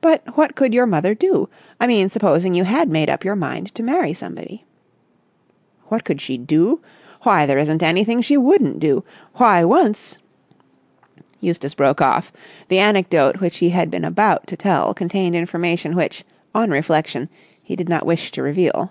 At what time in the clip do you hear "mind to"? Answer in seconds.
3.36-3.84